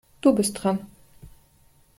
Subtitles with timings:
[0.21, 0.79] Du bist dran.